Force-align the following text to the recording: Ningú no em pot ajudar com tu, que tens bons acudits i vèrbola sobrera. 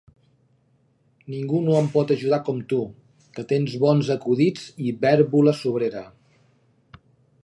Ningú 1.33 1.59
no 1.65 1.75
em 1.81 1.89
pot 1.97 2.13
ajudar 2.15 2.39
com 2.47 2.63
tu, 2.73 2.79
que 3.37 3.45
tens 3.53 3.75
bons 3.85 4.11
acudits 4.17 4.67
i 4.87 4.97
vèrbola 5.05 5.57
sobrera. 5.61 6.05